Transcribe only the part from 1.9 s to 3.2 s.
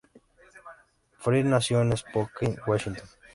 Spokane, Washington.